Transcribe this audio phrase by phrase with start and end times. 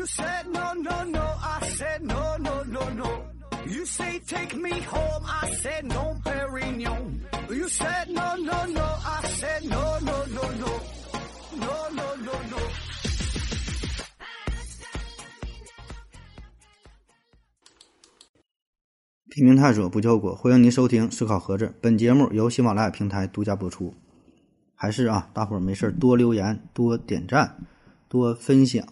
[0.00, 1.20] You said no, no, no.
[1.20, 3.22] I said no, no, no, no.
[3.66, 5.24] You say take me home.
[5.26, 7.20] I said no, Perignon.
[7.50, 8.80] You said no, no, no.
[8.80, 10.80] I said no, no, no, no.
[11.52, 12.58] No, no, no, no.
[19.28, 21.66] 拼命探索不救果，欢迎您收听《思考盒子》。
[21.82, 23.92] 本节目由喜马拉雅平台独家播出。
[24.74, 27.54] 还是啊，大伙儿没事儿多留言、多点赞、
[28.08, 28.82] 多分享，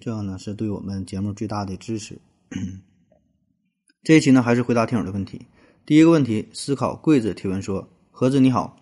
[0.00, 2.18] 这样呢是对我们节目最大的支持。
[4.04, 5.46] 这一期呢，还是回答听友的问题。
[5.84, 8.78] 第一个问题，思考柜子提问说：“盒子你好，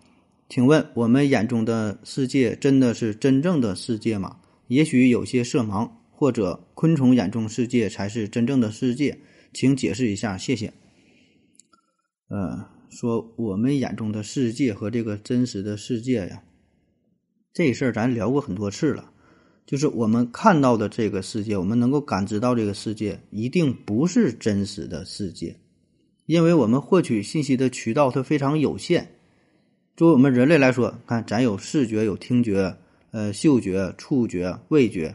[0.47, 4.37] 请问我们眼中的世界真的是真正的世界吗？
[4.67, 9.19] 也许有些色盲，或者昆虫眼中世界才是真正的世界，
[9.53, 10.71] 请解释一下，谢谢。”
[12.29, 16.43] 呃，说我们眼中的世界和这个真实的世界呀，
[17.53, 19.11] 这事儿咱聊过很多次了。
[19.67, 25.57] 就是我们看到的这个世界，我们能够感知到这个世界，一定不是真实的世界，
[26.25, 29.11] 因为我们获取信息的渠道它非常有限。
[29.95, 32.77] 作为我们人类来说，看咱有视觉、有听觉、
[33.11, 35.13] 呃嗅觉、触觉、味觉，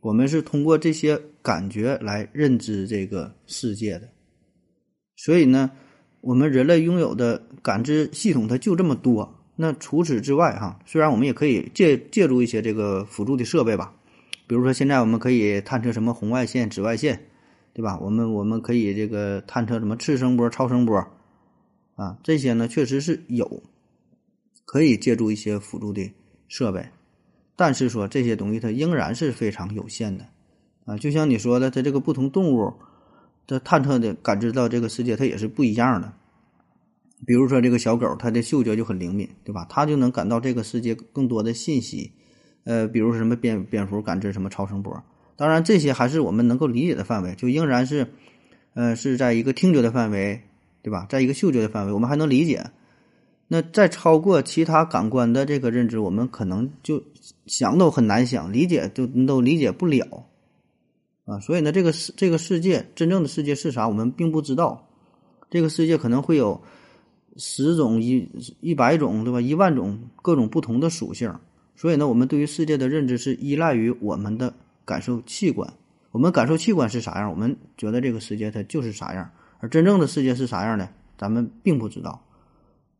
[0.00, 4.10] 我们是通过这些感觉来认知这个世界的。
[5.16, 5.70] 所以呢。
[6.26, 13.94] 我们人类拥有的感知系统它就这么多，那除此之外哈，虽然我们也可以借借助一些这个辅助的设备吧，
[14.46, 17.26] 比如说现在我们可以探测什么红外线、紫外线，
[17.72, 17.98] 对吧？
[18.00, 20.96] 我们我们可以这个探测什么次声波、超声波，
[21.96, 23.62] 啊，这些呢确实是有，
[24.64, 26.12] 可以借助一些辅助的
[26.48, 26.88] 设备，
[27.56, 30.26] 但是说这些东西它仍然是非常有限的，
[30.84, 32.72] 啊，就像你说的，它这个不同动物。
[33.46, 36.10] 这探测的感知到这个世界，它也是不一样的。
[37.26, 39.66] 比如说，这个小狗，它的嗅觉就很灵敏，对吧？
[39.68, 42.12] 它就能感到这个世界更多的信息。
[42.64, 45.02] 呃，比如什么蝙蝙蝠感知什么超声波，
[45.36, 48.08] 当然这些还是我们能够理解的范围，就仍然是，
[48.72, 50.40] 呃，是在一个听觉的范围，
[50.82, 51.06] 对吧？
[51.10, 52.70] 在一个嗅觉的范围，我们还能理解。
[53.48, 57.02] 那再超过其他感官的这个认知，我们可能就
[57.46, 60.26] 想都很难想，理解都都理解不了。
[61.26, 64.88] 啊，所以呢，这个世这个世界真正的世界是啥，我们并不知道。
[65.50, 66.62] 这个世界可能会有
[67.36, 68.28] 十种、一
[68.60, 69.40] 一百种，对吧？
[69.40, 71.34] 一万种各种不同的属性。
[71.76, 75.72] 所以呢，我们对于世界的认知是依赖于我们的感受器官。
[76.12, 79.28] 我们感受器官是啥样，我们觉得这个世界它就是啥样。
[79.58, 82.22] 而真正的世界是啥样的，咱们并不知道。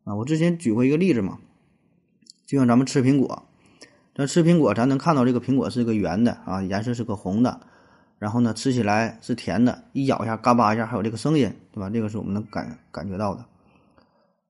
[0.03, 1.39] 啊，我之前举过一个例子嘛，
[2.45, 3.45] 就像咱们吃苹果，
[4.15, 7.61] 咱吃苹果，咱能看到这个苹果是个圆的啊，颜色是个红的。
[8.19, 11.89] 然后呢，吃起来是甜的，一咬一下，嘎巴一下，还有这个声音，对吧？
[11.91, 13.45] 这个是我们能感感觉到的。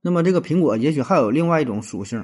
[0.06, 2.22] 那么这个苹果也许还有另外一种属性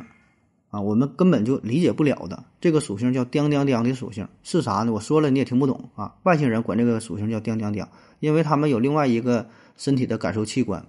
[0.68, 2.44] 啊，我们根本就理解不了的。
[2.60, 4.92] 这个属性叫“叮叮叮”的属性是啥呢？
[4.92, 6.14] 我说了你也听不懂啊。
[6.24, 7.86] 外星人管这个属性叫“叮叮叮”，
[8.20, 9.48] 因为他们有另外一个
[9.78, 10.84] 身体的感受器官，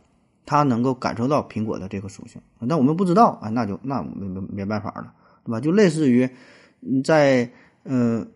[0.46, 2.42] 它能够感受到苹果的这个属性。
[2.68, 5.14] 但我们不知道啊，那就那没没没办法了，
[5.46, 5.62] 对吧？
[5.62, 6.30] 就类似于
[7.06, 7.50] 在
[7.86, 8.30] 嗯。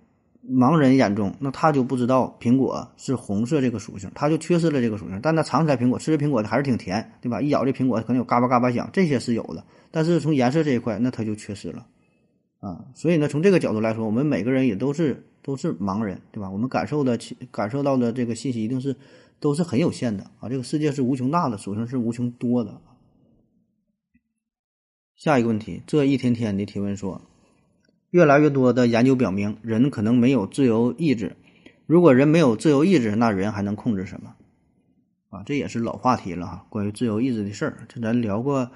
[0.47, 5.19] 盲人眼中，那他就不知道苹果是红色这个属性，他就缺失了这个属性。
[5.23, 7.41] 但他尝起来苹果，吃着苹果还是挺甜，对吧？
[7.41, 9.63] 一咬这苹果可能有嘎巴嘎巴响，这些是有的。
[9.89, 11.88] 但是从颜色这一块，那他就缺失了
[12.59, 12.85] 啊。
[12.94, 16.50] 所以呢，从这个角度来说，我们每个人也都是都是盲人，对吧？
[16.50, 17.17] 我们感受的、
[17.51, 18.95] 感受到的这个信息一定是
[19.39, 20.47] 都是很有限的啊。
[20.47, 22.79] 这个世界是无穷大的，属性是无穷多的。
[25.16, 27.22] 下一个问题，这一天天的提问说。
[28.15, 31.35] 越来越多的研究表明，人可能没有自由意志。
[31.85, 34.33] 如果人没有自由意志，那人还能控制什么？
[35.31, 36.65] 啊，这也是老话题了哈。
[36.69, 38.71] 关于自由意志的事儿，这咱聊过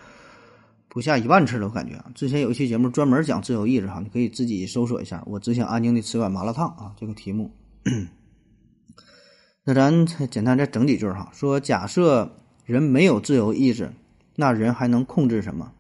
[0.90, 2.04] 不下一万次了，我感觉。
[2.14, 5.24] 之前有一期节目专门讲自由意志哈，你可以自己搜索一下。
[5.26, 7.50] 我只想安静的吃碗麻辣烫啊，这个题目。
[9.64, 12.30] 那咱简单再整几句哈，说假设
[12.66, 13.94] 人没有自由意志，
[14.36, 15.72] 那人还能控制什么？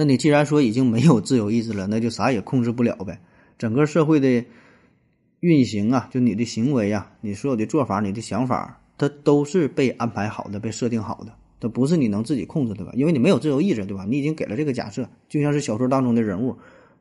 [0.00, 3.20] 那你既然说已经没有自由意志了，那就啥也控制不了呗。
[3.58, 4.42] 整个社会的
[5.40, 12.92] 运行啊，就你的行为啊，你所有的做法、你的想法，它都是被安排好的、被设定好的，它不是你能自己控制的吧？
[12.94, 14.06] 因为你没有自由意志，对吧？
[14.08, 16.56] 你已经给了这个假设，就像是小说当中的人物，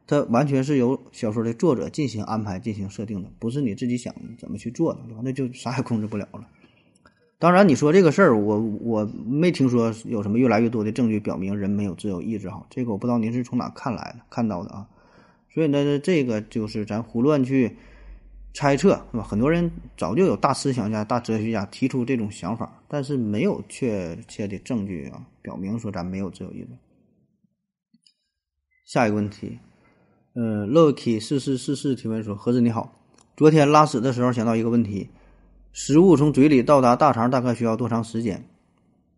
[0.05, 5.21] 它完全是由小说的作者进行安排、进行设定的，不是你自己想怎么去做的，对吧？
[5.23, 6.45] 那就啥也控制不了了。
[7.41, 12.67] 当然，你说这个事儿，我我没听说有什么越来越多的证据表明人没有自由意志哈。
[12.69, 14.85] 这个我不知道您是从哪看来的、看到的啊。
[15.53, 17.77] 所以呢，这个就是咱胡乱去
[18.53, 19.23] 猜测，是吧？
[19.23, 26.67] 很多人早就有大思想家、大哲学家提出这种想法，但是没有确切的证据啊，表明说咱没有自由意志。
[28.85, 29.59] 下一个问题，
[30.33, 32.99] 呃，Lucky 四四四四提问说：何子你好。
[33.37, 35.09] 昨天拉屎的时候想到一个问题：
[35.71, 38.43] 食物从嘴里到达大肠大概需要多长时间？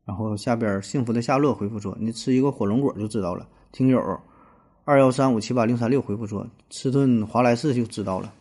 [0.03, 3.99] 然后下边幸福的夏洛回复说：“你吃一个火龙果就知道了。”听友
[4.83, 8.33] 二幺三五七八零三六回复说：“吃顿华莱士就知道了。”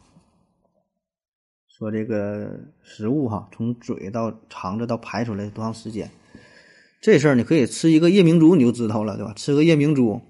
[1.68, 6.10] 说这个食物哈，从嘴到肠子到排出来多长时间？
[7.00, 9.32] 这事儿你可以吃一个夜明珠你就知道了，对吧？
[9.34, 10.20] 吃个夜明珠，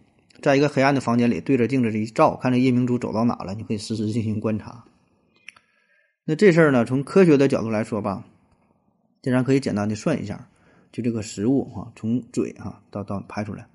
[0.43, 4.85] 在一个黑暗的房间里对着镜子一照，看这夜明珠走到哪了，你可以实时进行观察。
[6.25, 8.25] 那这事儿呢，从科学的角度来说吧，
[9.23, 10.49] 竟然可以简单的算一下，
[10.93, 13.67] 就这个食物哈，从嘴哈到到排出来，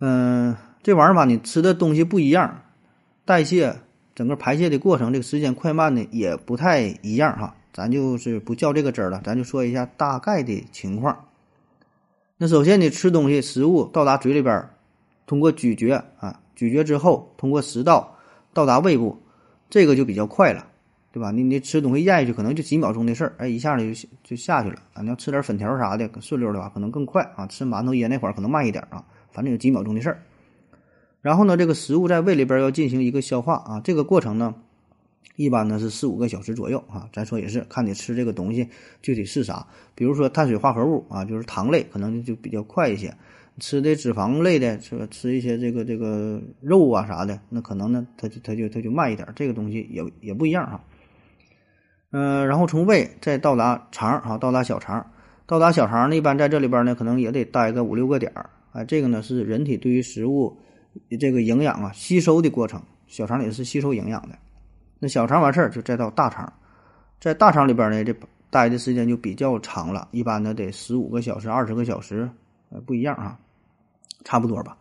[0.00, 2.62] 嗯，这玩意儿吧，你吃的东西不一样，
[3.24, 3.76] 代谢
[4.14, 7.54] 整个排泄的过程，这个时间快慢呢也不太一样哈。
[7.72, 11.26] 咱就是不较这个真儿了，咱就说一下大概的情况。
[12.36, 14.68] 那首先，你吃东西，食物到达嘴里边，
[15.26, 18.16] 通过咀嚼啊，咀嚼之后通过食道
[18.52, 19.22] 到达胃部，
[19.70, 20.66] 这个就比较快了，
[21.10, 21.30] 对吧？
[21.30, 25.02] 你你吃东西咽下去可能就几秒钟的事儿，哎，一下子就就下去了啊。
[25.02, 27.46] 你要吃点粉条啥的顺溜的话，可能更快啊。
[27.46, 30.22] 吃馒头噎那会儿可能慢一点啊，反正有几秒钟的事儿。
[31.20, 34.54] 然后呢，这个食物在胃里边要进行一个消化啊，这个过程呢。
[35.36, 38.68] 一般呢是四五个小时左右啊，咱说也是看你吃这个东西
[39.00, 39.64] 具体是啥，
[39.94, 43.08] 比如说碳水化合物啊，就是糖类，可能就比较快一些；
[43.60, 45.06] 吃的脂肪类的，是吧？
[45.12, 50.84] 吃一些这个这个肉啊啥的，那可能呢它就它就它就慢一点，这个东西也也不一样哈。
[52.10, 55.04] 嗯，然后从胃再到达肠啊，到达小肠，
[55.46, 58.82] 到达小肠呢，一般在这里边呢可能也得待个五六个点儿啊。
[58.84, 60.56] 这个呢是人体对于食物
[61.20, 64.38] 这个营养啊吸收的过程，小肠里是吸收营养的。
[64.98, 66.50] 那小肠完事儿就再到大肠，
[67.20, 68.14] 在大肠里边呢，这
[68.48, 72.26] 待的时间就比较长了，一般呢得十五个小时、二十个小时，
[72.70, 73.38] 呃，不一样啊，
[74.24, 74.77] 差不多吧。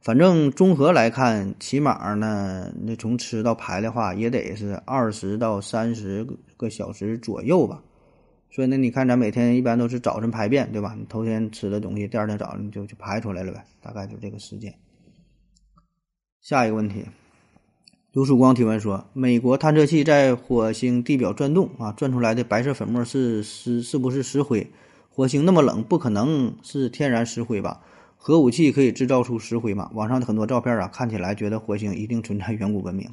[0.00, 6.26] 反正综合来看，起码呢，那从吃到排的话，也得是二十到三十
[6.56, 7.82] 个小时左右吧。
[8.50, 10.96] 所以呢，你看咱每天一般都是早晨排便，对吧？
[10.98, 14.74] 你头天吃的东西，第二天早上就就排出来了呗，大概就这个时间。
[16.40, 17.04] 下一个问题。
[18.12, 24.66] 刘曙光提问说：“美国探测器在火星地表转动啊，转出来的白色粉末是是是不是石灰？
[25.10, 27.80] 火星那么冷，不可能是天然石灰吧？
[28.22, 29.90] 核武器可以制造出石灰吗？
[29.94, 33.08] 网上的很多照片啊，看起来觉得火星一定存在远古文明。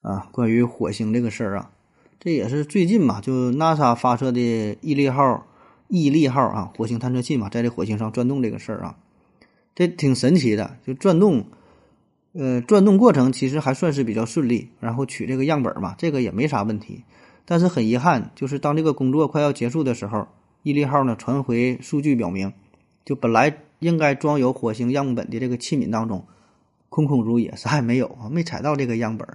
[0.00, 1.70] 啊，关于火星这个事儿啊，
[2.18, 4.40] 这也是最近嘛，就 NASA 发射的
[4.80, 5.46] 毅力号、
[5.88, 8.96] 毅力号啊，火星探测器嘛，在这火星上转动这个事儿啊，
[9.74, 11.44] 这挺神奇的，就转动。”
[12.36, 17.04] 呃，转动过程其实还算是比较顺利，然后取这个样本嘛，这个也没啥问题。
[17.44, 20.26] 但是很遗憾，就是当这个工作快要结束的时候，
[20.64, 22.52] 毅力号呢传回数据表明，
[23.04, 26.24] 就本来应该装有火星样本的这个器皿当中，
[26.88, 29.28] 空空如也，啥也没有啊，没采到这个样本，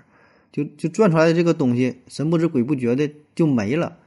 [0.52, 3.98] 就就转出来的这个东西神不知鬼不觉的就没了。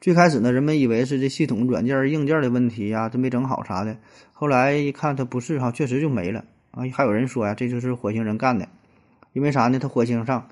[0.00, 3.96] 最开始呢，人们以为是这系统软件硬件的问题呀，这没整好啥的。
[4.32, 6.44] 后来一看，它不是哈，确实就没了。
[6.72, 8.68] 啊，还有人说呀，这就是火星人干的，
[9.32, 9.78] 因为啥呢？
[9.78, 10.48] 它火星上，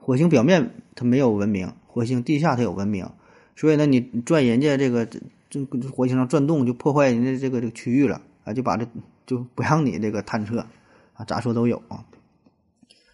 [0.00, 3.08] 火星表面它没有文明，火星地下它有文明，
[3.54, 5.06] 所以呢，你转人家这个
[5.50, 8.86] 这这火星上转动，就破坏人家这个这个区域了啊，就把这
[9.26, 10.66] 就不让你这个探测
[11.14, 12.04] 啊，咋说都有啊。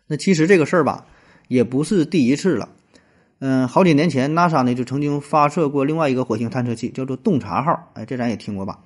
[0.06, 1.06] 那其实这个事儿吧，
[1.48, 2.68] 也不是第一次了，
[3.38, 8.80] 嗯，好几年前，NASA 呢就曾经发射过另外一个火星探测器，叫做洞察号，哎，这咱也听过吧？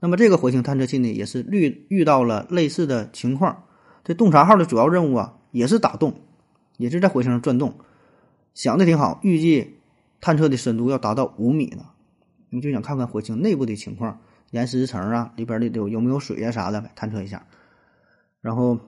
[0.00, 3.64] 那么这个火星探测器呢，也是遇遇到了类似的情况。
[4.04, 6.14] 这洞察号的主要任务啊，也是打洞，
[6.76, 7.74] 也是在火星上转动，
[8.52, 9.18] 想的挺好。
[9.22, 9.78] 预计
[10.20, 11.86] 探测的深度要达到五米呢。
[12.54, 14.20] 你就想看看火星内部的情况，
[14.52, 17.44] 岩石层啊，里边的有有没有水啊啥的，探测一下。
[18.40, 18.78] 然后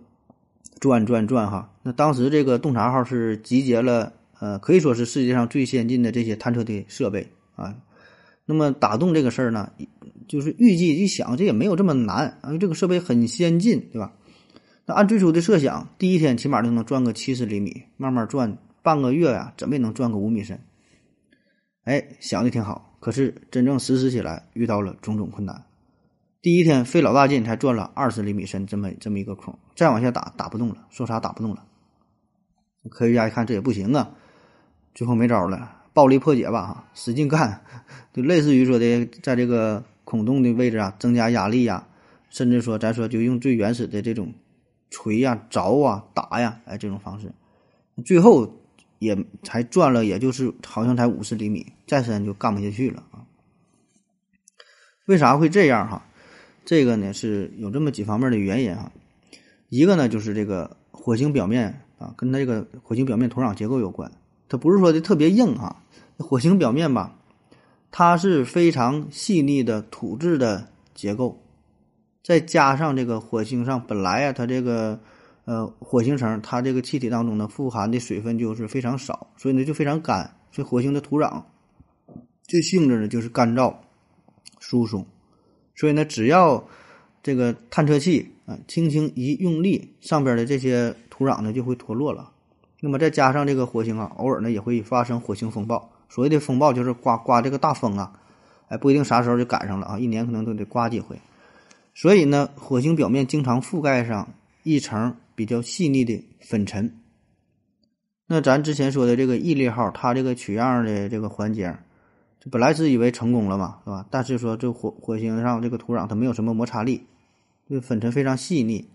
[0.79, 7.75] 转转转哈，那当时这个洞察号是集结了呃，可以说是世界上最先进的这些探测的设备啊。
[8.45, 9.73] 那么打洞这个事儿呢？
[10.29, 14.13] 就是预计一想，这也没有这么难因为，这个设备很先进，对吧？
[14.85, 20.61] 那按最初的设想，第一天起码就能转个七十厘米，慢慢转，半个月呀，怎么也能转个五米深。
[21.85, 25.65] 哎，想的挺好，可是真正实施起来遇到了种种困难。
[26.43, 31.65] 第一天费老大劲才钻了二十厘米深这么这么一个孔，再往下打打不动了，说啥打不动了。
[32.91, 34.11] 科学家一看这也不行啊，
[34.93, 37.63] 最后没招了，暴力破解吧，哈，使劲干，
[38.13, 39.85] 就类似于说的在这个。
[40.03, 41.87] 孔洞的位置啊，增加压力呀，
[42.31, 44.35] 甚至说，咱说就用最原始的这种
[44.91, 47.33] 锤呀、凿啊、打呀，哎，这种方式，
[48.05, 48.66] 最后
[48.99, 53.25] 也才转了，也就是好像才五十厘米，再深就干不下去了啊。
[55.07, 56.07] 为啥会这样哈？
[56.65, 58.91] 这个呢是有这么几方面的原因哈。
[59.69, 64.11] 一个呢就是这个火星表面啊，跟它这个火星表面土壤结构有关。
[64.49, 65.83] 它不是说的特别硬啊，
[66.19, 67.19] 火星表面吧，
[67.91, 71.43] 它是非常细腻的土质的结构，
[72.23, 75.01] 再加上这个火星上本来啊，它这个
[75.47, 80.37] 呃火星层它这个气体当中呢富含的水分就是非常少，所以呢就非常干。
[80.53, 81.43] 所以火星的土壤
[82.47, 83.75] 这性质呢就是干燥、
[84.61, 85.07] 疏松，
[85.75, 86.63] 所以呢只要
[87.23, 92.31] 这个探测器啊轻轻一用力，上边的这些土壤呢就会脱落了。
[92.81, 95.91] 那么再加上这个火星啊，偶尔呢也会发生火星风暴。
[96.09, 98.13] 所谓的风暴就是刮刮这个大风啊，
[98.69, 101.21] 哎，不一定啥时候就赶上了啊，一年可能都得刮几回。
[101.95, 104.29] 所以呢，火星表面经常覆盖上
[104.67, 106.99] 一层比较细腻的粉尘。
[108.27, 111.79] 那咱之前说的这个毅力号，它这个取样的这个环节，
[112.41, 114.05] 这本来是以为成功了嘛，是吧？
[114.11, 117.07] 但是说这火火星上这个土壤它没有什么摩擦力，
[117.69, 118.89] 这粉尘非常细腻。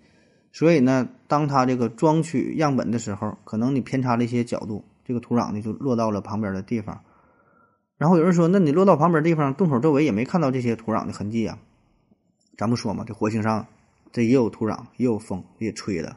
[0.51, 7.01] 所以呢，当它这个装取样本的时候，可能你偏差了一些角度，这个土壤呢就落到了旁边的地方。
[7.97, 11.57] 然后有人说，那你落到旁边地方，洞口周围也没看到这些土壤的痕迹啊？
[12.57, 13.67] 咱不说嘛，这火星上
[14.11, 16.09] 这也有土壤，也有风，也吹的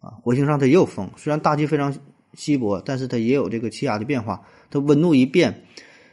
[0.00, 0.10] 啊。
[0.22, 1.94] 火星上它也有风，虽然大气非常
[2.34, 4.40] 稀薄，但是它也有这个气压的变化。
[4.70, 5.64] 它温度一变，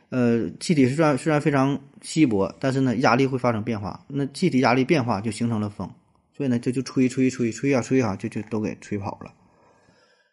[0.09, 4.05] 呃，气体虽然虽然非常稀薄，但是呢，压力会发生变化。
[4.07, 5.89] 那气体压力变化就形成了风。
[6.35, 9.31] 所以呢，这就吹吹吹吹呀吹啊，就就都给吹跑了。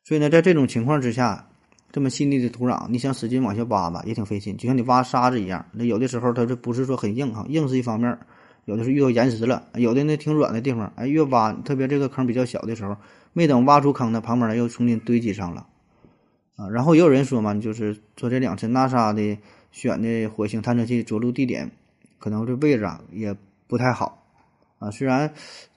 [0.05, 1.49] 所以呢，在这种情况之下，
[1.93, 5.65] 这么细腻的土壤，你想使劲往下挖吧，也挺费劲，就像你挖沙子一样。
[5.73, 8.19] 那有的时候它这不是说很硬哈，硬是一方面，
[8.65, 12.97] 有的是遇到岩石了，有的呢挺软的地方，哎，越挖，特别这个坑比较小的时候，
[13.33, 15.67] 没等挖出坑呢，旁边又重新堆积上了
[16.57, 16.69] 啊。
[16.69, 19.39] 然后也有人说嘛，就是说这两次 NASA 的
[19.71, 21.71] 选的火星探测器着陆地点，
[22.19, 24.25] 可能这位置啊也不太好
[24.79, 25.33] 啊，虽然。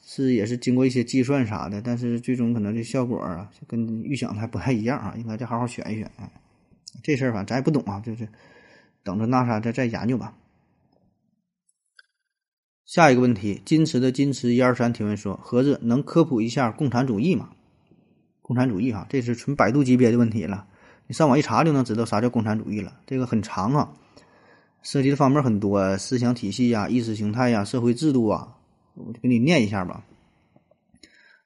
[0.08, 6.30] 是也是经过一些计算啥的，但是最终可能这效果啊，跟预想的还不太一样啊，应该再好好选一选啊。
[7.02, 8.28] 这事儿反正咱也不懂啊，就是
[9.04, 10.32] 等着 NASA 再再研究吧。
[12.86, 17.50] 下一个问题，矜持的矜持一二三提问说：盒子能科普一下共产主义吗？
[18.44, 20.68] 共产主义哈，这是纯百度级别的问题了，
[21.08, 22.94] 你上网一查就能知道啥叫共产主义了。
[23.08, 23.92] 这个很长啊，
[24.84, 28.56] 涉及的方面很多，思想体系呀、意识形态呀、社会制度啊。
[28.94, 30.06] 我就给你念一下吧。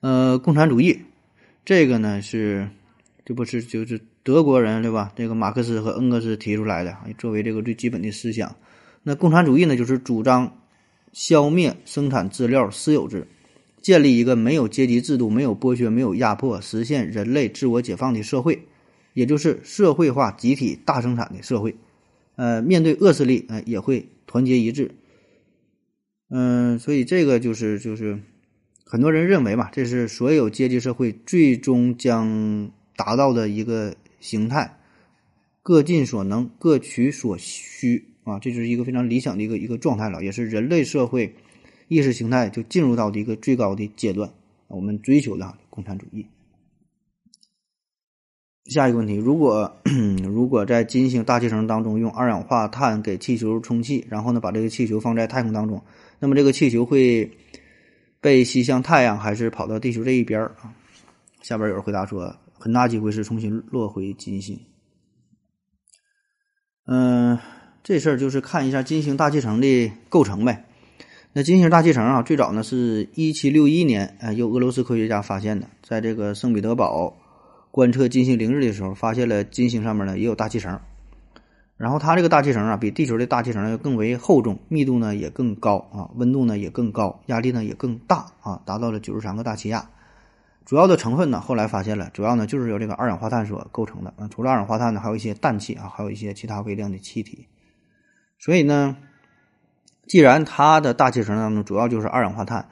[0.01, 0.99] 呃，共产主义，
[1.63, 2.69] 这个呢是，
[3.25, 5.13] 这不是就是德国人对吧？
[5.15, 8.53] 这个马克思和恩格斯提出来的，作为这个最基本的思想。
[9.03, 10.58] 那共产主义呢，就是主张
[11.11, 13.27] 消灭生产资料私有制，
[13.81, 18.67] 建立一个没有阶级制度、没有剥削、没有压迫，实现人类自我解放的社会，
[19.13, 21.75] 也就是社会化、集体大生产的社会。
[22.35, 24.91] 呃，面对恶势力，呃，也会团结一致。
[26.29, 28.19] 嗯，所以这个就是就是
[28.85, 34.77] 很多人认为嘛，这是所有阶级社会最终将达到的一个形态，
[35.63, 41.35] 各尽所能，各取所需啊，这就是一个非常理想的一个一个状态了，也是人类社会
[41.87, 44.31] 意识形态就进入到的一个最高的阶段，
[44.67, 46.25] 我们追求的共产主义。
[48.65, 49.81] 下一个问题，如果
[50.23, 55.81] 如果在金星大气层当中用二氧化碳给气球充气，然后呢把这个气球放在太空当中。
[56.19, 57.31] 那么这个气球会
[58.21, 60.75] 被吸向太阳，还是跑到地球这一边儿啊？
[61.41, 64.59] 下边有人回答说，很大机会是重新落回金星。
[66.85, 67.39] 嗯，
[67.89, 70.63] 这事儿就是看一下金星大气层的构成呗。
[71.33, 77.17] 那金星大气层啊，最早呢是一七六一年，呃，由俄罗斯科学家发现的，在这个圣彼得堡
[77.71, 80.79] 观测金星凌日的时候，发现了金星上面呢也有大气层。
[81.77, 89.89] 然后它这个大气层啊，比地球的大气层要更为厚重，密度呢也更高啊，温度呢也更高，压力呢也更大啊，达到了九十三个大气压。
[90.63, 94.29] 主要的成分呢，后来发现了，主要呢就是由这个二氧化碳所构成的啊。
[94.29, 97.47] 除了二氧化碳呢，还有一些氮气啊，还有一些其他微量的气体。
[98.39, 98.97] 所以呢，
[100.07, 102.67] 既然它的大气层当中主要就是二氧化碳，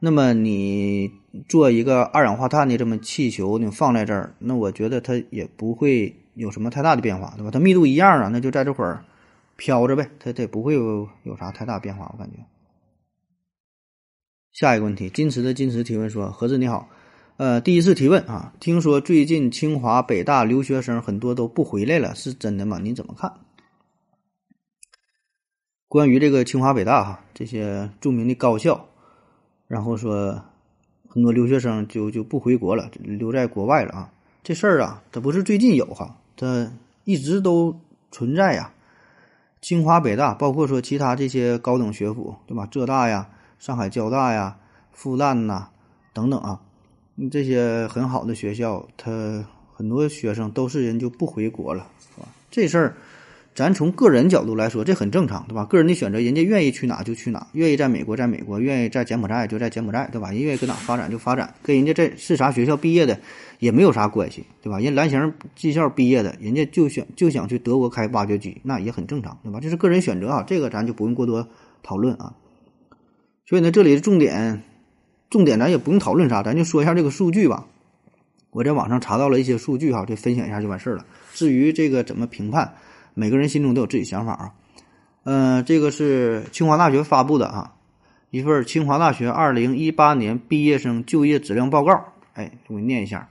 [0.00, 1.12] 那么你
[1.48, 6.16] 做一个二氧化碳的这么气球，你放在这儿，那我觉得它也不会。
[6.34, 7.50] 有什么太大的变化，对吧？
[7.50, 9.04] 它密度一样啊，那就在这会儿
[9.56, 12.38] 飘着呗，它它不会有有啥太大变化，我感觉。
[14.52, 16.88] 下一个问题，矜持的矜持提问说：何子你好，
[17.36, 22.78] 呃，第一次提问啊，听说最近清华、北大留学生很多都不回来了，是真的吗？
[22.78, 23.30] 你怎么看？
[25.90, 28.80] 关于这个清华、北大哈这些著名的高校，
[29.66, 30.40] 然后说
[31.08, 34.10] 很多留学生就就不回国了，留在国外了啊，
[34.44, 36.16] 这事儿啊，它不是最近有哈。
[36.36, 36.70] 它
[37.02, 37.76] 一直都
[38.12, 38.72] 存在呀，
[39.60, 42.68] 清华、北大，包括说其他这些高等学府，对吧？
[42.70, 43.28] 浙大呀、
[43.58, 44.56] 上海交大呀、
[44.92, 45.70] 复旦呐
[46.12, 46.60] 等等啊，
[47.32, 49.44] 这些很好的学校，他
[49.74, 52.28] 很多学生都是人就不回国了，是吧？
[52.48, 52.96] 这事儿。
[53.60, 55.66] 咱从个人角度来说，这很正常，对吧？
[55.66, 60.30] 个人的选择，人家愿意去哪就去哪，愿意在美国在美国，愿意在柬埔寨就在柬埔寨，对吧？
[60.30, 63.20] 人愿意搁哪发展就发展，跟人家这是啥学校毕业的
[63.58, 64.78] 也没有啥关系，对吧？
[64.78, 69.60] 人蓝翔技校毕业的，人家就想就想去德国开挖掘机，那也很正常，对吧？
[69.60, 71.46] 这是个人选择啊，这个咱就不用过多
[71.82, 72.32] 讨论啊。
[73.44, 74.62] 所以呢，这里的重点，
[75.28, 77.66] 重点咱也不用讨论啥，咱就说一下这个数据吧。
[78.52, 81.04] 我在网上查到了一些数据哈，就分享一下就完事儿了。
[81.34, 82.72] 至于这个怎么评判？
[83.20, 84.54] 每个人心中都有自己想法啊，
[85.24, 87.74] 嗯，这个是清华大学发布的啊，
[88.30, 91.92] 一份清华大学二零一八年毕业生就业质量报告。
[92.32, 93.28] 哎，我给你念一下，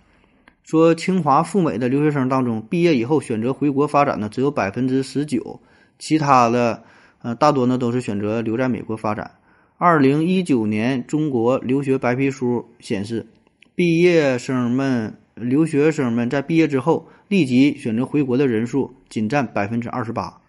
[0.63, 5.60] 说清华赴美的留学生当中，毕业以后选择回国发展的只有百分之十九，
[5.98, 6.84] 其他的
[7.24, 9.31] 呃大多呢都是选择留在美国发展。
[9.79, 13.25] 二零一九年中国留学白皮书显示，
[13.74, 15.15] 毕业生们。
[15.39, 20.41] 留学生们在毕业之后立即选择回国的人数仅占百分之二十八，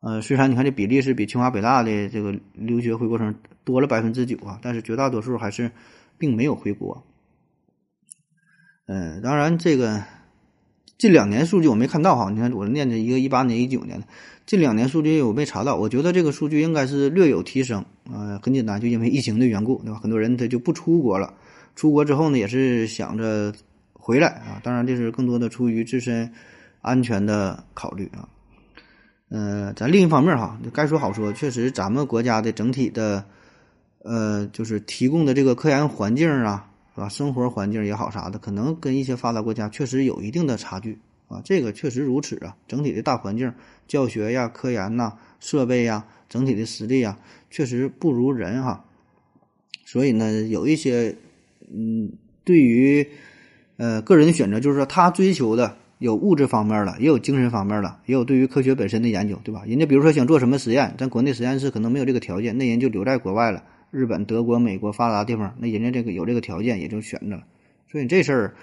[0.00, 3.34] 呃，虽然你看这比例是比清华北大的这个留学回国生
[3.64, 5.70] 多了百分之九啊，但是绝大多数还是
[6.18, 7.04] 并没有回国。
[8.86, 10.02] 嗯，当然这个
[10.98, 14.06] 近两年数据我没看到哈，你看我念的一个一八年、一九年的，
[14.44, 19.98] 近两年数据我没查到，我觉得这个数据应该是略有提升，呃，很简单，就因为疫情的缘故，对吧？
[19.98, 21.32] 很多人他就不出国了，
[21.74, 23.54] 出国之后呢，也是想着。
[24.04, 26.30] 回来啊，当然这是更多的出于自身
[26.82, 28.28] 安全的考虑啊。
[29.30, 33.24] 呃，咱另一方面哈，该说好说，确实咱们国家的整体的
[34.02, 37.08] 呃，就是提供的这个科研环境啊，是吧？
[37.08, 41.40] 生活环境也好啥的，可能跟一些发达国家确实有一定的差距啊。
[41.42, 43.54] 这个确实如此啊，整体的大环境、
[43.88, 47.18] 教学呀、科研呐、设备呀、整体的实力呀，
[47.50, 48.84] 确实不如人哈。
[49.86, 51.16] 所以呢，有一些
[51.74, 52.12] 嗯，
[52.44, 53.08] 对于
[53.76, 59.62] 呃，个人选择就是说，他追求的有物质方面的，也有精神方面的，也有对于科学本身的研究，对吧？
[59.66, 63.64] 人家比如说想做什么实验，咱国内实验室可能没有这个条件，那人就留在国外了。
[63.90, 67.42] 日本、德国、美国发达地方，那人家这个有这个条件，也就选择了。
[67.90, 68.54] 所以这事儿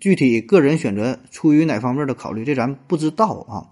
[0.00, 3.64] 具体个人选择出于哪方面的考虑，这咱不知道啊。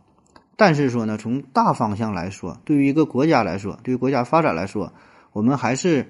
[0.56, 4.92] 但是说呢，从大方向来说，对于一个国家来说，对于国家发展来说，
[5.32, 6.06] 我们还是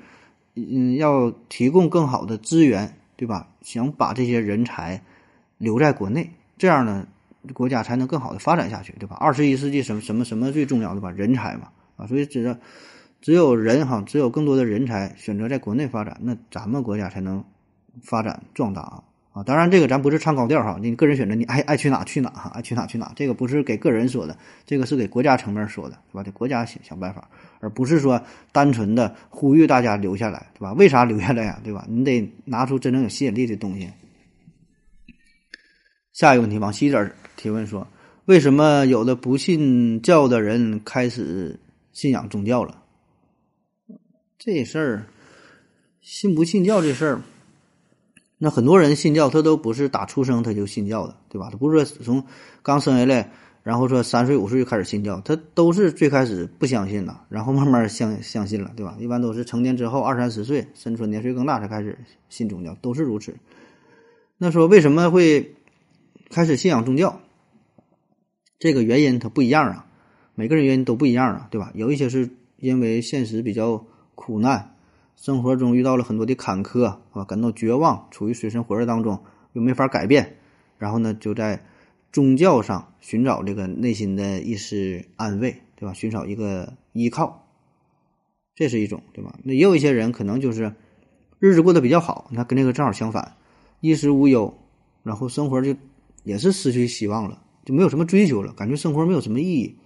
[0.55, 2.97] 嗯要提供更好的资源。
[3.17, 3.49] 对吧？
[3.63, 5.03] 想把这些人才
[5.59, 7.07] 留在国内，这样呢，
[7.55, 9.17] 国家才能更好的发展下去，对吧？
[9.19, 11.11] 二十一世纪什么什么什么最重要的吧？
[11.11, 12.59] 人才嘛，啊，所以只要
[13.21, 17.43] 只有人哈，只有更多的人才选择在国内发展，那咱们国家才能
[18.03, 19.03] 发展壮大啊！
[19.37, 26.23] 啊，当然这个咱不是唱高调哈，你个人选择，你爱爱去哪去哪哈，爱去哪去哪，这个不是给个人说的，这个是给国家层面说的，是吧？
[26.23, 27.29] 得国家想想办法。
[27.61, 28.19] 而不是说
[28.51, 30.73] 单纯的呼吁大家留下来，对吧？
[30.73, 31.61] 为啥留下来呀？
[31.63, 31.85] 对吧？
[31.87, 33.91] 你得拿出真正有吸引力的东西。
[36.15, 37.87] 下一个问题，往西点提问说：
[38.25, 41.61] 为什么有的不信教的人开始
[41.93, 42.83] 信仰宗教了？
[44.39, 45.07] 这事儿，
[46.01, 47.21] 信不信教这事儿，
[48.39, 51.49] 那很多人信教，他都不是打出生他就信教的，对吧？
[51.51, 52.25] 他不是说从
[52.63, 53.31] 刚生下来。
[53.63, 58.97] 然后说三岁五岁就开始信教，他都是最开始不相信的，然后慢慢相相信了，对吧？
[59.01, 63.35] 一般都是成年之后二三十岁，甚至说年岁更大才开始信宗教，都是如此。
[64.39, 65.57] 那说为什么会
[66.31, 67.21] 开始信仰宗教？
[68.61, 69.87] 这个原因它不一样啊，
[70.37, 71.73] 每个人原因都不一样啊，对吧？
[71.75, 74.76] 有一些是因为现实比较苦难，
[75.17, 79.21] 生活中遇到了很多的坎坷啊，感到绝望，处于水深火热当中
[79.55, 80.37] 又没法改变，
[80.79, 81.65] 然后呢就在。
[82.13, 85.93] 宗教上寻找这个内心的一丝安慰，对吧？
[85.93, 87.47] 寻找一个依靠，
[88.55, 89.39] 这是一种，对吧？
[89.43, 90.75] 那也有一些人可能就是
[91.39, 93.37] 日子过得比较好，那跟这个正好相反，
[93.81, 94.57] 衣食无忧，
[95.03, 95.77] 然后生活就
[96.25, 99.77] 也是失去希望了，就没有什么追求了，感觉生活没有什么意义，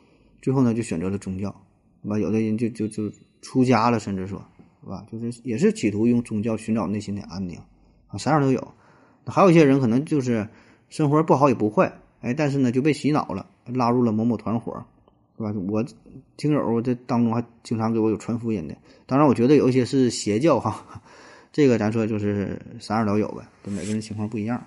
[0.41, 1.65] 最后呢就选择了宗教，
[2.05, 2.17] 对吧？
[2.17, 3.11] 有的人就就就
[3.43, 4.41] 出家了，甚至说，
[4.83, 5.05] 是吧？
[5.11, 7.59] 就是也是企图用宗教寻找内心的安宁
[8.09, 8.75] 啊，啥样都有。
[9.27, 10.49] 还有一些人可能就是
[10.89, 11.93] 生活不好也不坏。
[12.21, 14.85] 哎，但是呢，就被洗脑了，拉入了某某团伙，
[15.39, 15.55] 是吧？
[15.69, 15.83] 我
[16.37, 18.77] 听友这当中还经常给我有传福音的。
[19.07, 21.03] 当然，我觉得有一些是邪教哈，
[21.51, 24.63] 这个咱说就是啥样都有呗，跟每个人情况不一样。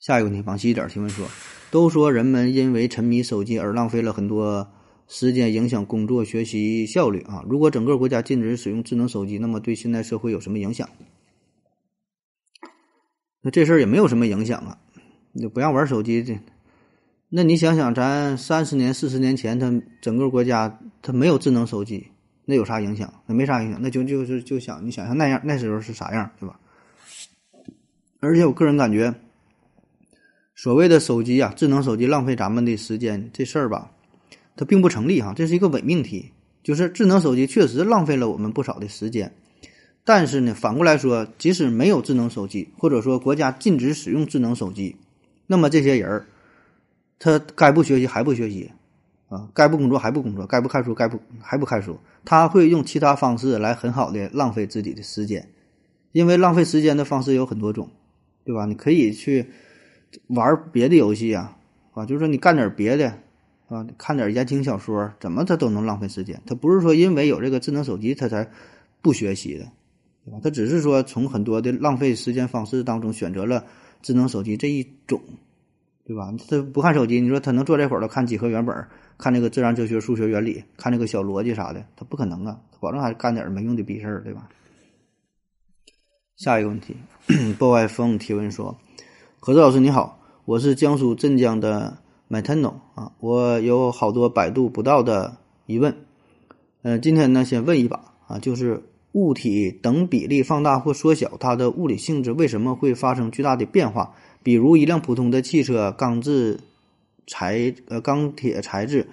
[0.00, 1.28] 下一个问题，往细一点提问说：
[1.70, 4.66] 都说人们因为沉迷手机而浪费了很多
[5.14, 7.44] 时间，影响工作学习效率啊。
[7.46, 10.88] 如果整个国家禁止使用智能手机，那么对现代社会有什么影响？
[13.42, 14.78] 那这事儿也没有什么影响啊。
[15.32, 16.40] 你不让玩手机，这，
[17.28, 19.70] 那你想想，咱三十年、四十年前，他
[20.00, 22.08] 整个国家他没有智能手机，
[22.46, 23.12] 那有啥影响？
[23.26, 26.58] 那没啥影响，那就就是就想你想象那样那时候是啥样，对吧？
[28.20, 29.14] 而且我个人感觉，
[30.54, 33.90] 所谓的手机啊，智能手机浪费咱们的时间这事儿吧，
[34.56, 36.32] 它并不成立哈，这是一个伪命题。
[36.62, 39.32] 就是智能手机确实浪费了我们不少的时间，
[40.04, 44.96] 但是呢，反过来说，即使没有智能手机，或者说国家禁止使用智能手机，
[45.48, 46.26] 那么这些人儿，
[47.18, 48.70] 他该不学习还不学习，
[49.28, 55.48] 啊，该不工作还不工作，该不看书该不还不看书，他会用其他方式来很好的浪费自己的时间，
[56.12, 57.90] 因为浪费时间的方式有很多种。
[58.44, 58.66] 对吧？
[58.66, 59.46] 你可以去
[60.26, 61.56] 玩别的游戏啊，
[61.92, 63.21] 啊，就是说你干点别的
[63.72, 66.42] 啊，看点言情小说，怎么他都能浪费时间。
[66.44, 68.50] 他不是说因为有这个智能手机他才
[69.00, 69.64] 不学习的，
[70.24, 70.40] 对吧？
[70.42, 73.64] 他只是说从很多的浪费时间方式当中选择了
[74.02, 75.22] 智能手机这一种，
[76.04, 76.34] 对吧？
[76.48, 84.48] 他不看手机，你说他能坐这会儿了看几何原本，看那个自然哲学、数学原理，看那个小逻辑啥的，他不可能啊，他保证还是干点没用的逼事儿，对吧？
[86.36, 86.96] 下一个问题，
[87.58, 88.76] 波外风提问说
[89.38, 91.98] ：“何子老师你好，我是江苏镇江的
[92.32, 95.94] Matano 啊，我有好多百度不到的疑问，
[96.80, 104.14] 嗯，今天呢先问一把啊，就是物体等比例放大或缩小，它的物理性质为什么会发生巨大的变化？
[104.42, 106.58] 比如一辆普通的汽车，钢制
[107.26, 109.06] 材呃钢铁材质，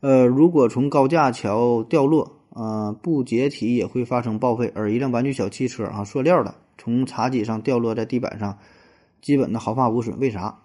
[0.00, 8.58] 呃，如果从高架桥掉落。”呃，不解体也会发生报废，而一辆玩具小汽车啊，塑料的从茶几上掉落在地板上，
[9.22, 10.58] 基本的毫发无损，为啥？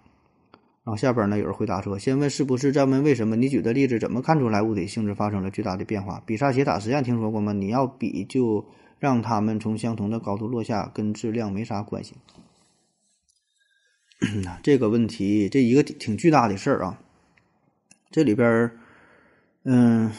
[0.86, 3.36] 然后下边呢，有人回答说：先问是不是，再问为什么？
[3.36, 6.22] 你举的例子怎么看出来物体性质发生了巨大的变化？
[6.26, 7.52] 比萨斜塔实验听说过吗？
[7.52, 8.64] 你要比就
[9.00, 12.14] 让他们从相同的高度落下，跟质量没啥关系。
[14.64, 17.02] 这个问题，这一个挺巨大的事儿啊，
[18.12, 18.72] 这里边
[19.64, 20.12] 嗯。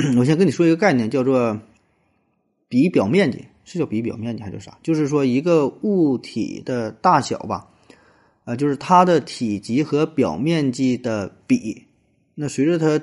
[0.16, 1.60] 我先跟你说一个概念，叫做
[2.70, 4.78] 比表面积，是叫比表面积还是啥？
[4.82, 7.69] 就是说一个物体的大小吧，
[8.50, 11.84] 啊，就是它的体积和表面积的比，
[12.34, 13.00] 那随着它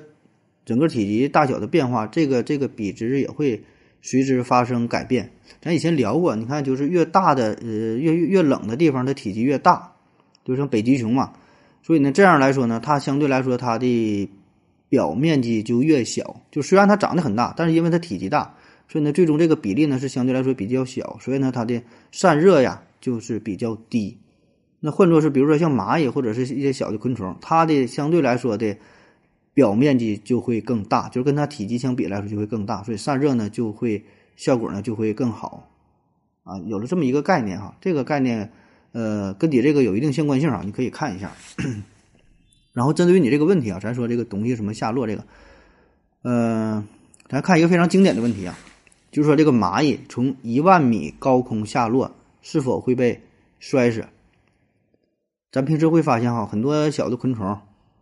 [0.66, 3.64] 整个体积大小的变化，这个这个比值也会
[4.02, 5.32] 随之发生改变。
[5.62, 9.94] 咱以前聊过，你看，就是越大的呃越越越冷的地方，它体积越大，
[10.44, 11.34] 就像北极熊嘛。
[11.82, 14.30] 所以呢，这样来说呢，它相对来说它的。
[14.90, 18.56] 表面积就越小，就虽然它长得很大，但是因为它体积大，
[18.88, 21.84] 所以呢，最终这个比例呢是相对来说比较小，所以呢，它的
[22.14, 24.18] 散热呀就是比较低。
[24.80, 28.78] 那换作是比如说像蚂蚁或者是一些小的昆虫，它的相对来说的
[29.54, 35.68] 表面积就会更大，就是跟它体积相比来说就会更大，所以散热呢就会效果呢就会更好。
[36.44, 38.52] 啊，有了这么一个概念哈，这个概念
[38.92, 41.32] 呃跟你这个有一定相关性啊，你可以看一下。
[42.72, 45.26] 然后针对于你这个问题啊，咱说这个东西什么下落这个，
[46.22, 46.88] 呃，
[47.28, 48.56] 咱看一个非常经典的问题啊，
[49.12, 53.20] 就是说这个蚂蚁从一万米高空下落是否会被
[53.60, 54.06] 摔死？
[55.52, 57.58] 咱平时会发现哈，很多小的昆虫，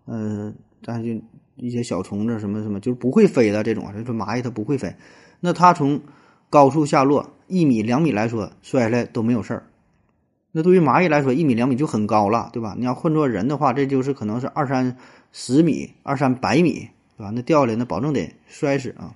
[0.05, 0.53] 呃，
[0.84, 1.10] 咱就
[1.55, 4.95] 一些小虫子什么什么，就是不会飞的这种，就说蚂蚁它不会飞，
[5.39, 6.01] 那它从
[6.49, 9.67] 高处下落一米两米来说摔下来都没有事儿。
[10.51, 12.75] 那对于蚂蚁来说，一米两米就很高了，对吧？
[12.77, 14.95] 你要换做人的话，这就是可能是二三
[15.34, 17.31] 十米、二三百米，对吧？
[17.36, 19.13] 那掉下来，那保证得摔死啊。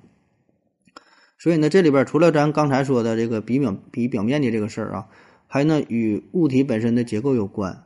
[1.38, 5.08] 所以呢，这里边除了咱刚才说的这个比表比表面积这个事儿啊，
[5.48, 7.86] 还呢与物体本身的结构有关，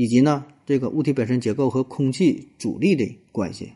[0.00, 3.74] 以及呢这个物体本身结构和空气阻力的关系。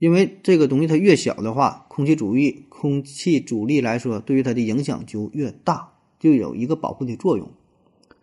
[0.00, 7.48] 因为这个东西它越小的话，空气阻力空气阻力来说，对于它的影响就越大，就有一个保护的作用。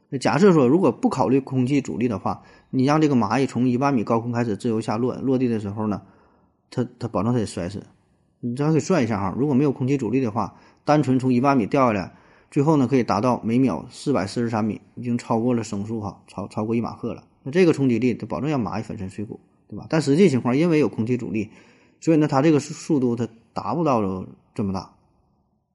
[0.10, 6.02] 那假设说，如果不考虑空气阻力的话，你让这个蚂蚁从一万米高空开始自由下落，落地的时候呢，
[6.70, 7.82] 它它保证它得摔死。
[8.42, 12.14] 你咱可以算一下哈，如果没有空气阻力的话，单纯从一万米掉下来，
[12.52, 17.24] 最后呢可以达到每秒四百四十三米，已经超过了声速哈，超超过一马赫了。
[17.44, 19.86] 那这个冲击力，它保证让蚂蚁粉身碎骨，对吧？
[19.90, 21.50] 但实际情况，因为有空气阻力，
[22.00, 24.96] 所以呢，它这个速度它达不到这么大。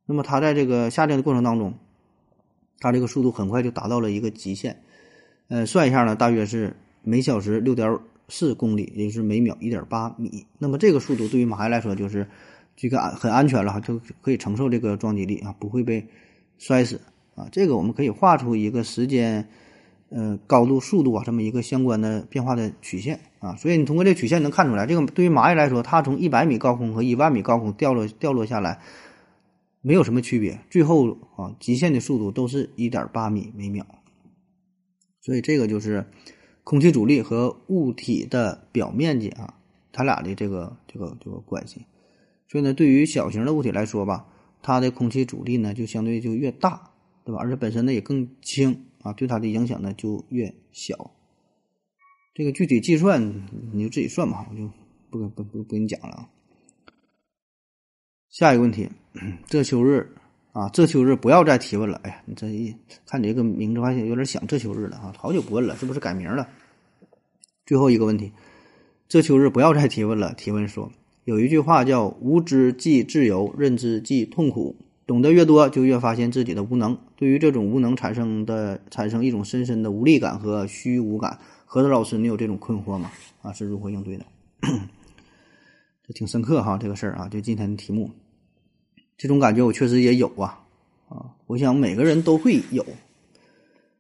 [0.06, 1.74] 那么它在这个下降的过程当中。
[2.80, 4.82] 它这个速度很快就达到了一个极限，
[5.48, 10.44] 呃，算一下呢，大约是每小时六点四公里，也就是每秒一点八米。
[10.58, 12.28] 那么这个速度对于蚂蚁来说就是
[12.76, 16.06] 这个安很安全了哈，就可以承受这个撞击力啊，不会被
[16.58, 17.00] 摔死
[17.34, 17.48] 啊。
[17.50, 19.48] 这个我们可以画出一个时间、
[20.08, 23.56] 呃高度、速度啊这么一个相关的变化的曲线啊。
[23.56, 28.80] 所以你通过这曲线能看出来，这个对于蚂蚁来说，它从一百米高空和一万米高空掉落掉落下来。
[29.86, 33.84] 没有什么区别，最后啊，极限的速度都是一点八米每秒，
[35.20, 36.06] 所以这个就是
[36.62, 39.52] 空气阻力和物体的表面积啊，
[39.92, 41.84] 它俩的这个这个这个关系。
[42.48, 44.24] 所以呢，对于小型的物体来说吧，
[44.66, 46.90] 它的空气阻力呢就相对就越大，
[47.22, 47.38] 对吧？
[47.42, 51.10] 而且本身呢也更轻啊，对它的影响呢就越小。
[52.32, 54.70] 这个具体计算你就自己算吧，我就
[55.10, 56.30] 不不不不跟你讲了啊。
[58.30, 58.88] 下一个问题，
[59.46, 60.16] 这秋日
[60.52, 62.00] 啊，这秋日不要再提问了。
[62.02, 62.74] 哎呀，你这一
[63.06, 66.48] 看你这个名字，发现有点想这秋日了啊，好久不问了，是不是改名了？
[67.66, 68.32] 最后一个问题，
[69.08, 70.32] 这秋日不要再提问了。
[70.32, 70.90] 提问说，
[71.24, 76.98] 有一句话叫“无知即自由，认知即痛苦”，懂得越多，就越发现自己的无能。
[77.16, 81.38] 对于这种无能产生的产生一种深深的无力感和虚无感。
[81.64, 83.10] 何子老师，你有这种困惑吗？
[83.40, 84.26] 啊，是如何应对的？
[86.06, 88.10] 这挺深刻哈，这个事儿啊，就今天的题目。
[89.16, 90.60] 这种感觉我确实也有啊，
[91.08, 92.84] 啊，我想每个人都会有。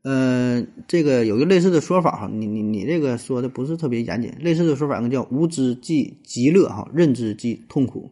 [0.04, 8.10] 呃，这个有一个类似的说法哈，你你你这个说的不是特别严谨，类似的说法呢叫无知即极乐哈，认知即痛苦，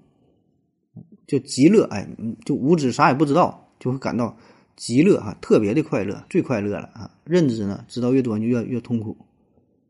[1.27, 2.09] 就极乐哎，
[2.47, 4.35] 就无知啥也不知道，就会感到
[4.75, 7.11] 极乐哈，特别的快乐，最快乐了啊。
[7.25, 9.15] 认知呢，知道越多你越越痛苦，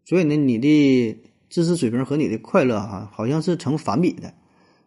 [0.04, 1.16] 所以呢，你的
[1.48, 4.34] 知识水平和你的快乐哈，好像是成反比的。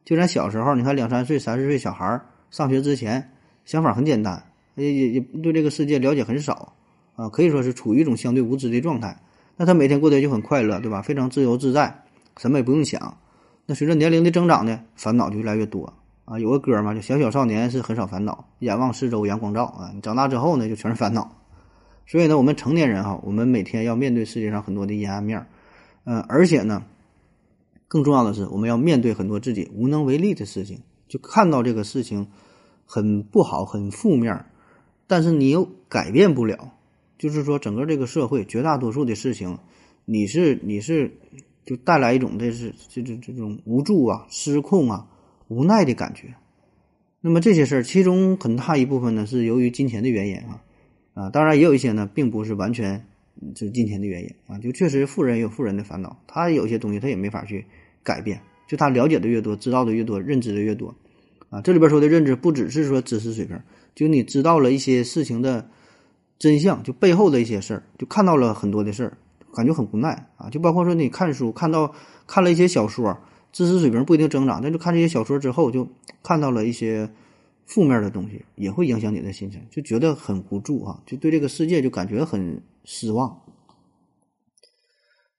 [0.04, 3.32] 就咱小时候，你看两三岁、三四岁小孩上学之前，
[3.63, 6.74] 想法很简单，也也也对这个世界了解很少
[7.15, 9.21] 啊，可以说是处于一种相对无知的状态。
[9.58, 11.01] 那他每天过得就很快乐，对吧？
[11.01, 12.04] 非常自由自在，
[12.38, 13.17] 什么也不用想。
[13.65, 15.93] 那随着年龄的增长呢，烦恼就越来越多
[16.25, 16.38] 啊。
[16.39, 19.91] 有个歌嘛，就小小少年是很少烦恼，眼望四周阳光照啊。
[19.93, 21.36] 你长大之后呢，就全是烦恼。
[22.06, 25.47] 所以呢，我们成年人哈，我们每天要面对世界上很多的阴暗面儿，
[26.06, 26.84] 嗯，而且呢。
[27.88, 32.28] 更重要的是，我们要面对很多自己无能为力的事情，就看到这个事情
[32.84, 34.45] 很不好、很负面，
[35.06, 36.71] 但是你又改变不了。
[37.17, 39.58] 就是说，整个这个社会绝大多数的事情，
[40.06, 41.12] 你是你是
[41.65, 45.08] 就带来一种这是这这这种无助啊、失控啊、
[45.47, 46.34] 无奈的感觉。
[47.21, 50.63] 那么这些事儿，其中很大一部分呢是由于金钱的原因啊
[51.13, 53.06] 啊，当然也有一些呢，并不是完全
[53.54, 57.65] 就是金钱的原因啊，就确实富人有富人的烦恼，他有些东西他也没法去。
[58.04, 60.93] 改变，就他了解的越多，知道的越多，认知的越多，
[61.49, 63.60] 啊，这里边说的认知不只是说知识水平，
[63.95, 65.67] 就你知道了一些事情的
[66.38, 69.17] 真相，就背后的一些事儿，就看到了很多的事儿，
[69.54, 70.50] 感觉很无奈啊。
[70.50, 71.93] 就包括说你看书，看到
[72.28, 73.17] 看了一些小说，
[73.52, 75.88] 知识水平不一定增长，但就看这些小说之后，就
[76.21, 77.10] 看到了一些
[77.65, 83.41] 负面的东西，也会影响你的心情，就觉得很无助啊，就对这个世界就感觉很失望。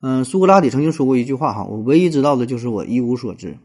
[0.01, 3.57] 嗯，苏格拉底曾经说过一句话哈，我唯一知道的就是我一无所知，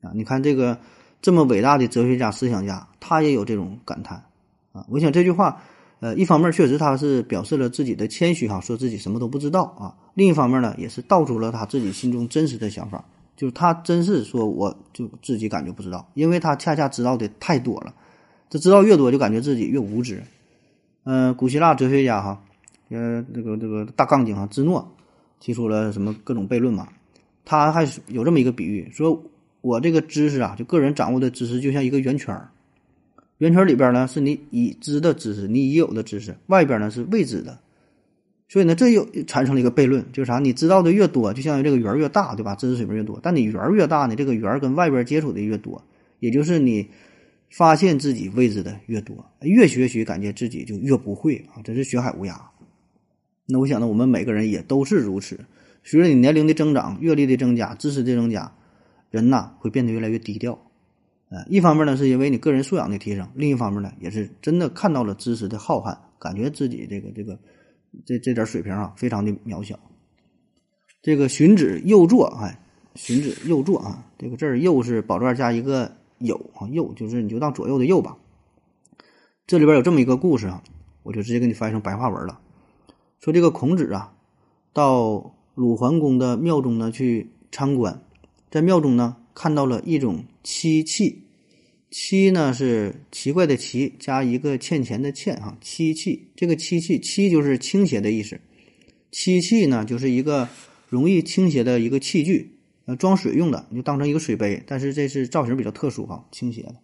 [0.00, 0.78] 啊，你看这个
[1.20, 4.24] 这么伟大的哲学家、思想家，他也有这种感叹
[4.72, 4.84] 啊。
[4.88, 5.62] 我想这句话，
[6.00, 13.04] 呃，一方面确实他是表示了自己的谦虚哈，说自己什么都不知道啊；另一方面呢，也是道出了他自己心中真实的想法，
[13.36, 17.94] 就是他真是说我就自己感觉不知道，因为他恰恰知道的太多了，
[18.48, 20.22] 这知道越多就感觉自己越无知。
[21.04, 22.42] 嗯，古希腊哲学家哈，
[22.90, 24.94] 呃，这个这个大杠精哈，芝诺。
[25.40, 26.88] 提出了什么各种悖论嘛？
[27.44, 29.22] 他还有这么一个比喻，说
[29.60, 32.50] 我这个知识啊，就个人掌握的知识，就像一个圆圈儿，
[33.38, 37.58] 圆圈里边呢是你已知的知识，你已有的知识，外边呢是未知的。
[38.50, 40.38] 所以呢，这又产生了一个悖论，就是啥？
[40.38, 42.54] 你知道的越多，就像这个圆越大，对吧？
[42.54, 45.84] 知识水平越多，但你圆越大呢，这个圆跟外边接触的越多，
[46.18, 46.88] 也就是你
[47.50, 52.34] 发现自己未知的越多，越学习感觉自己就越不会啊，真是学海无涯。
[53.46, 55.38] 那我想呢，我们每个人也都是如此。
[55.84, 58.50] 随着你年龄的增长、阅历的增加、知识的增加，
[59.10, 60.58] 人呐会变得越来越低调。
[61.30, 67.38] 呃，一方面呢是因为你个人素养的提升，另一方面呢也是真的看到了知识的浩瀚，感觉自己这个这个
[68.06, 69.78] 这这点水平啊非常的渺小。
[71.02, 72.58] 这个荀子右作，哎，
[72.94, 78.16] 荀子右作啊，这个字儿右是宝字加一个有啊，右就是你就当左右的右吧。
[79.46, 80.62] 这里边有这么一个故事啊，
[81.02, 82.40] 我就直接给你翻译成白话文了。
[83.20, 84.12] 说这个孔子啊，
[84.72, 88.02] 到鲁桓公的庙中呢去参观，
[88.50, 91.22] 在庙中呢看到了一种漆器，
[91.92, 98.40] 漆呢是奇怪的奇加一个欠钱的欠哈，漆器这个漆器漆就是倾斜的意思，
[99.12, 100.48] 漆器呢就是一个
[100.88, 106.74] 容易倾斜的一个器具，呃装水用的，你就当成一个水杯，但是这是造型比较特殊哈，倾斜的。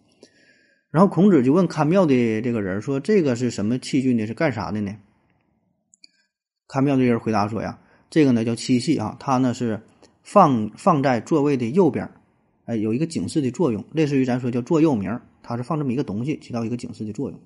[0.91, 4.25] 然后孔子就问看庙的这个人说：“这个是什么器具呢？
[4.25, 4.95] 是干啥的呢？”
[6.69, 9.81] 看庙的人回答说：“呀，这个呢叫漆器啊，它呢是
[10.23, 12.09] 放放在座位的右边，
[12.65, 17.39] 哎，有一个警示的作用，类似于咱说叫座右铭，它是放这么一个东西，起到一个警示的作用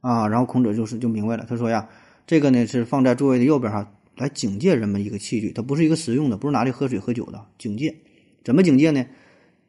[0.00, 0.26] 啊。
[0.26, 1.88] 然后孔子就是就明白了，他说呀，
[2.26, 7.96] 这个呢是放在座位的右边哈，来警戒人们一个器具，它不是一个实用的，不是拿来喝水喝酒的，警戒。
[8.44, 9.06] 怎么警戒呢？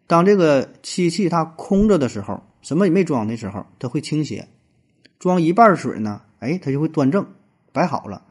[0.07, 4.45] 当这个漆器它空着的时候，什么也没装的时候，它会倾斜；
[5.19, 7.25] 装一半水呢，哎，它就会端正
[7.71, 8.23] 摆好了；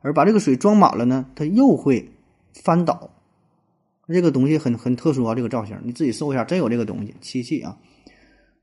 [0.00, 2.10] 而把这个水装满了呢，它又会
[2.54, 3.10] 翻倒。
[4.12, 7.76] 这个东西很很特殊啊，这个造型你自己搜一下，真有这个东西漆器啊。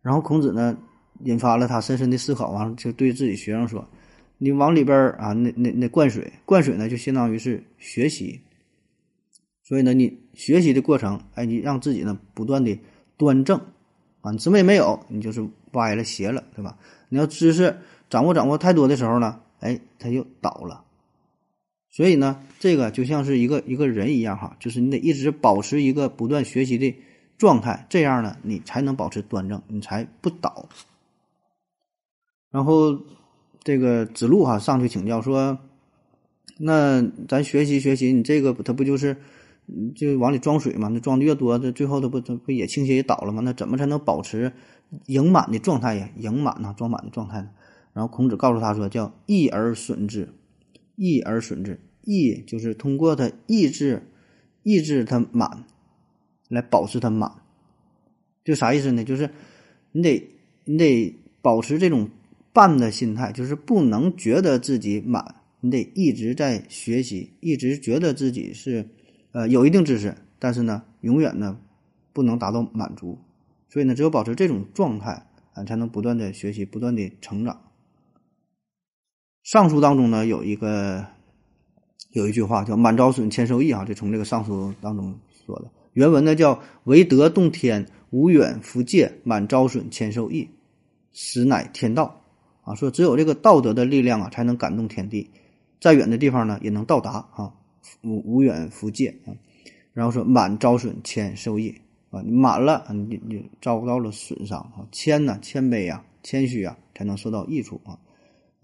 [0.01, 0.77] 然后孔子呢，
[1.23, 3.87] 引发了他深深的思考，完了就对自己学生说
[4.37, 8.41] ：“你往里边啊，那那那灌水，灌水呢就相当于是学习。
[9.63, 12.77] 所以呢，你学习的过程，哎，你让自己呢不断的
[13.17, 13.59] 端正
[14.21, 16.77] 啊，你什么也没有，你就是歪了斜了，对吧？
[17.09, 17.75] 你要知识
[18.09, 20.83] 掌握掌握太多的时候呢，哎，它就倒了。”
[21.95, 26.93] 所以呢，这个就像是一个一个人一样哈，就是你得一直保持一个不断学习的
[27.37, 30.67] 状态，这样呢，你才能保持端正，你才不倒。
[32.51, 32.99] 然后
[33.63, 35.57] 这个子路哈上去请教说
[36.59, 39.15] ：“那咱学习学习，你这个它不就是
[39.95, 40.89] 就往里装水嘛？
[40.89, 43.41] 那装的越多，这最后它不它不也倾斜也倒了吗？
[43.41, 44.51] 那怎么才能保持
[45.05, 46.09] 盈满的状态呀？
[46.17, 47.51] 盈满呢，装满的状态呢？”
[47.95, 50.27] 然后孔子告诉他说：“叫益而损之。”
[50.95, 54.01] 益而损之，益就是通过它抑制，
[54.63, 55.65] 抑制它满，
[56.49, 57.31] 来保持它满。
[58.43, 59.03] 就啥意思呢？
[59.03, 59.29] 就是
[59.91, 60.29] 你得
[60.65, 62.09] 你得保持这种
[62.53, 68.87] 半的心态，就是不能觉得自己满，你得一直在学习，一直觉得自己是
[69.31, 71.59] 呃有一定知识，但是呢，永远呢
[72.13, 73.17] 不能达到满足。
[73.67, 77.59] 所以呢，只有保持这种状态啊，才能不断的学习，不断的成长。
[79.45, 81.05] 尚书当中呢，有一个
[82.13, 85.69] 有一句话叫“满招损，谦受益”啊，就从这个尚书当中说的。
[85.93, 90.49] 原文呢叫“唯德动天，无远弗届，满招损，谦受益，
[91.13, 92.21] 实乃天道”。
[92.65, 95.29] 啊，说只有这个道德的力量啊，才能感动天地，
[95.79, 97.53] 再远的地方呢也能到达啊，
[98.01, 99.29] 无无远弗届啊。
[99.93, 101.75] 然后说“满招损，谦受益”
[102.09, 107.99] 啊，满了，你你遭到了损伤啊；谦呢，谦卑啊，谦虚啊，才能受到益处啊。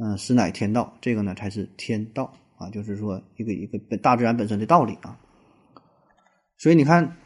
[0.03, 5.15] 嗯，实乃天道，这个呢才是天道啊，就是说一个一个本大自然本身的道理啊。
[6.57, 7.17] 所以你看，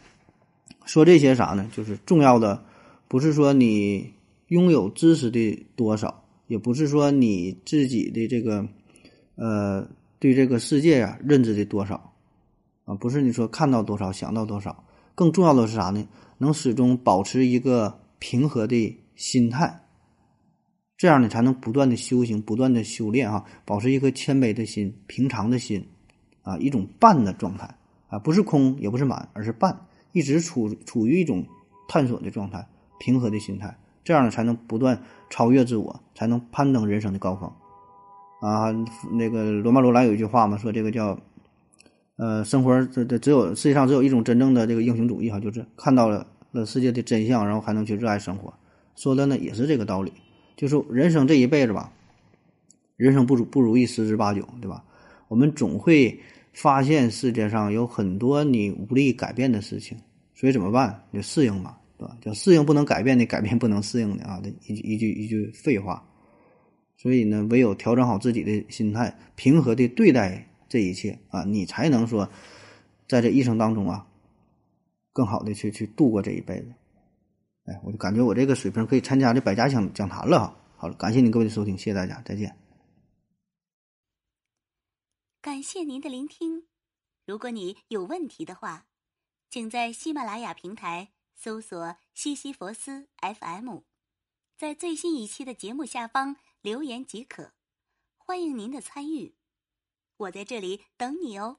[0.84, 1.70] 说这些啥呢？
[1.74, 2.66] 就是重要的，
[3.08, 4.12] 不是说你
[4.48, 8.68] 拥有知识的多少，也不是说你自己的这个
[9.36, 9.88] 呃
[10.20, 12.12] 对这个世界呀认知的多少
[12.84, 14.84] 啊，不是你说看到多少想到多少，
[15.16, 16.06] 更重要的是啥呢？
[16.40, 19.85] 能始终保持一个平和的心态。
[20.98, 25.86] 这样呢，才能不断的修行，不断的修炼啊，保持一颗谦卑的心、平常的心，
[26.42, 27.76] 啊，一种半的状态
[28.08, 29.78] 啊，不是空，也不是满，而是半，
[30.14, 31.46] 一直处处于一种
[31.90, 32.66] 探索的状态、
[32.98, 37.52] 平和的心态，这样呢，才能不断超越自我，才能攀登人生的高峰。
[38.40, 38.72] 啊，
[39.12, 41.20] 那个罗曼罗兰有一句话嘛，说这个叫，
[42.16, 48.54] 呃，生活这这只有世界上只有一种真正的这个英雄主义哈，就是看到了了世界的真相，然后还能去热爱生活，
[48.96, 50.14] 说的呢也是这个道理。
[50.56, 51.91] 就是人生这一辈子吧，
[52.98, 54.84] 人生不如不如意十之八九，对吧？
[55.28, 56.20] 我们总会
[56.54, 59.98] 发现世界上有很多你无力改变的事情，
[60.34, 61.04] 所以怎么办？
[61.13, 62.18] 就适应嘛，对吧？
[62.22, 64.39] 叫适应不能改变的，改变不能适应的啊！
[64.44, 66.08] 这一一句一句废话。
[66.98, 72.30] 所以呢，唯有调整好自己的心态，平和的对待这一切啊，你才能说，
[73.08, 74.08] 在这一生当中啊，
[75.12, 76.68] 更好的去去度过这一辈子。
[77.65, 80.62] 哎，我就感觉我这个水平可以参加这百家讲讲坛了哈。
[80.78, 82.56] 好了，感谢您各位的收听，谢谢大家，再见。
[85.41, 86.67] 感谢您的聆听。
[87.25, 88.86] 如果你有问题的话，
[89.49, 93.80] 请在喜马拉雅平台搜索“西西弗斯 FM”，
[94.58, 97.54] 在最新一期的节目下方留言即可。
[98.17, 99.36] 欢迎您的参与，
[100.17, 101.58] 我在这里等你哦。